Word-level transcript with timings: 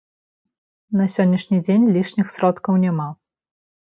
На 1.01 1.05
сённяшні 1.15 1.57
дзень 1.67 1.85
лішніх 1.99 2.27
сродкаў 2.37 2.73
няма. 2.87 3.09